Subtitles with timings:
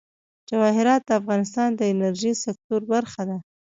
[0.49, 3.37] جواهرات د افغانستان د انرژۍ سکتور برخه ده.